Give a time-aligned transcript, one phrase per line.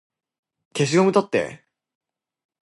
[0.75, 1.63] 消しゴム取って